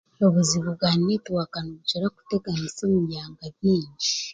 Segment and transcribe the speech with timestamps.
[0.25, 4.11] Obuzibu bwa neetiwaaka nibukira kutugaruza omu byanga bingi.